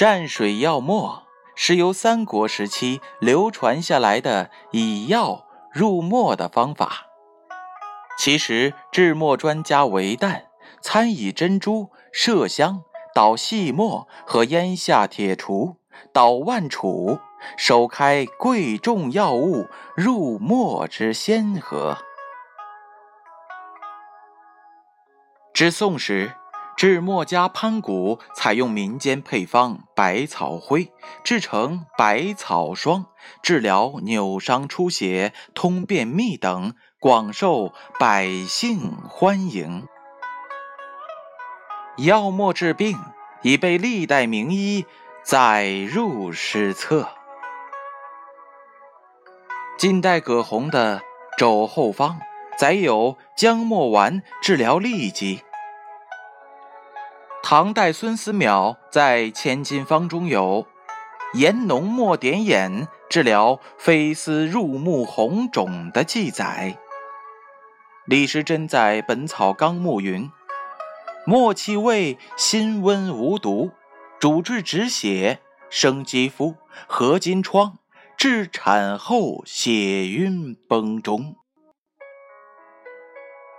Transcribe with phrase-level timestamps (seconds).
[0.00, 1.24] 善水药末
[1.54, 7.04] 是由三国时期流传下来的以药入墨的方法。
[8.18, 10.46] 其实制墨专家韦诞
[10.80, 12.82] 参以珍珠、麝香、
[13.14, 15.74] 捣细末和烟下铁杵、
[16.14, 17.20] 捣万杵，
[17.58, 21.98] 首开贵重药物入墨之先河。
[25.52, 26.32] 至宋时。
[26.80, 30.90] 制墨家潘谷采用民间配方百草灰
[31.22, 33.04] 制成百草霜，
[33.42, 39.86] 治疗扭伤、出血、通便秘等，广受百姓欢迎。
[41.98, 42.98] 药末治病
[43.42, 44.86] 已被历代名医
[45.22, 47.10] 载入史册。
[49.76, 51.00] 近代葛洪的
[51.36, 52.18] 《肘后方》
[52.58, 55.42] 载有姜末丸治疗痢疾。
[57.50, 60.68] 唐代孙思邈在《千金方》中有
[61.34, 66.78] “研浓墨点眼，治疗飞丝入目红肿”的记载。
[68.06, 70.30] 李时珍在《本草纲目》云
[71.26, 73.72] ：“墨气味辛温无毒，
[74.20, 76.54] 主治止血、生肌肤、
[76.86, 77.78] 合金疮，
[78.16, 81.34] 治产后血晕崩中。”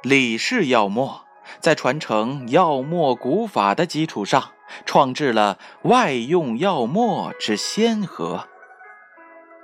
[0.02, 1.26] 李氏药末。
[1.60, 4.52] 在传承药墨古法的基础上，
[4.86, 8.48] 创制了外用药墨之先河。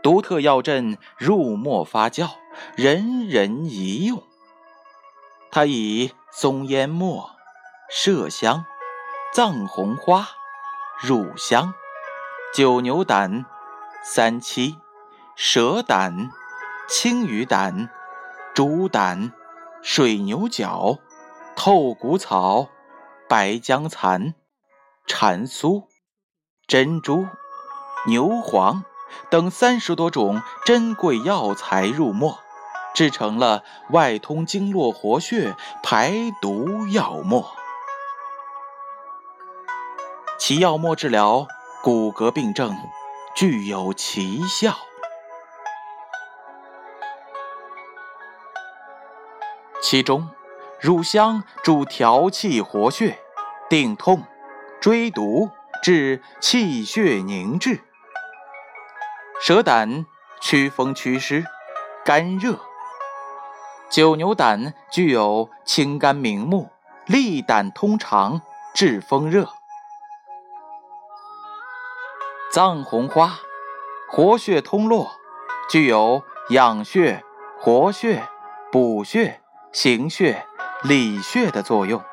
[0.03, 2.29] 独特药阵入墨发酵，
[2.75, 4.23] 人人宜用。
[5.51, 7.31] 它以松烟墨、
[7.91, 8.65] 麝香、
[9.33, 10.27] 藏红花、
[11.01, 11.73] 乳香、
[12.53, 13.45] 九牛胆、
[14.03, 14.77] 三七、
[15.35, 16.29] 蛇胆、
[16.87, 17.89] 青鱼胆、
[18.53, 19.33] 猪胆、
[19.81, 20.99] 水牛角。
[21.59, 22.69] 透骨草、
[23.27, 24.35] 白姜蚕、
[25.07, 25.87] 蟾酥、
[26.67, 27.25] 珍珠、
[28.05, 28.85] 牛黄
[29.31, 32.37] 等三十多种珍贵药材入墨，
[32.93, 37.49] 制成了外通经络、活血、排毒药末。
[40.37, 41.47] 其药末治疗
[41.81, 42.77] 骨骼病症，
[43.35, 44.77] 具有奇效。
[49.81, 50.29] 其中。
[50.79, 53.17] 乳香主调气活血、
[53.67, 54.23] 定痛、
[54.79, 55.49] 追毒，
[55.81, 57.79] 治气血凝滞；
[59.41, 60.05] 蛇胆
[60.39, 61.43] 祛风祛湿、
[62.05, 62.59] 肝热；
[63.89, 66.69] 九牛胆具有清肝明目、
[67.07, 68.39] 利胆通肠、
[68.75, 69.45] 治风热；
[72.51, 73.39] 藏红花
[74.11, 75.09] 活血通络，
[75.71, 76.21] 具有
[76.51, 77.23] 养血、
[77.59, 78.29] 活血、
[78.71, 80.45] 补血、行血。
[80.83, 82.03] 理血的作用，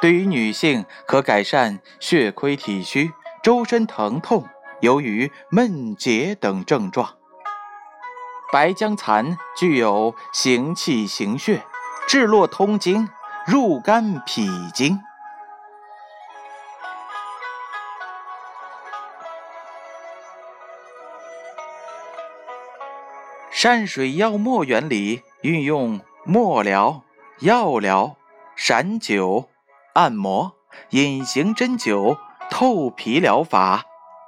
[0.00, 3.12] 对于女性可改善血亏体虚、
[3.42, 4.48] 周身疼痛、
[4.80, 7.18] 由于闷结等症状。
[8.50, 11.62] 白僵蚕具有行气行血、
[12.08, 13.08] 治络通经、
[13.46, 14.98] 入肝脾经。
[23.50, 27.04] 善水药末原理运用末疗。
[27.40, 28.16] 药疗、
[28.54, 29.46] 散灸、
[29.94, 30.52] 按摩、
[30.90, 32.18] 隐形针灸、
[32.50, 33.84] 透皮疗法，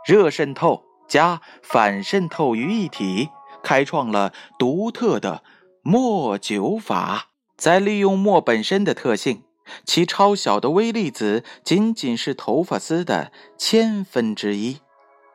[0.06, 3.28] 热渗透加反渗透于一体，
[3.62, 5.42] 开创了独特的
[5.82, 7.28] 墨灸法。
[7.58, 9.44] 在利用墨本身的特性，
[9.84, 14.78] 其超小的微粒子仅仅是头发丝的千分之一，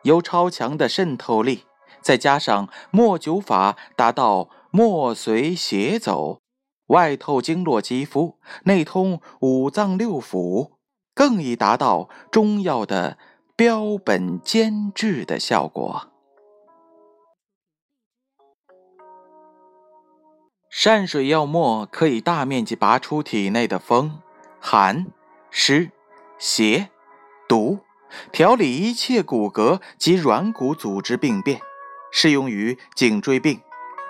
[0.01, 1.65] 有超强的渗透力，
[2.01, 6.39] 再加上墨灸法达到墨随血走。
[6.87, 10.71] 外透经络肌肤，内通五脏六腑，
[11.13, 13.17] 更易达到中药的
[13.55, 16.11] 标本兼治的效果。
[20.69, 24.21] 善水药末可以大面积拔出体内的风、
[24.59, 25.07] 寒、
[25.49, 25.91] 湿、
[26.37, 26.89] 邪、
[27.49, 27.79] 毒，
[28.31, 31.59] 调理一切骨骼及软骨组织病变，
[32.11, 33.59] 适用于颈椎病、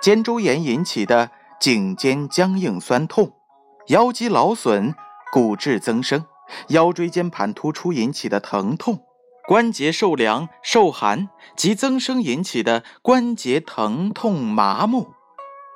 [0.00, 1.32] 肩周炎引起的。
[1.60, 3.32] 颈肩僵硬酸痛、
[3.88, 4.94] 腰肌劳损、
[5.32, 6.24] 骨质增生、
[6.68, 9.00] 腰椎间盘突出引起的疼痛、
[9.46, 15.08] 关节受凉受寒及增生引起的关节疼痛麻木、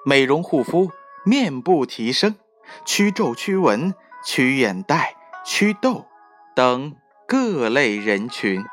[0.07, 0.91] 美容护肤、
[1.25, 2.37] 面部提升、
[2.85, 3.93] 祛皱驱纹、
[4.25, 6.07] 祛眼袋、祛痘
[6.55, 6.95] 等
[7.27, 8.65] 各类人群。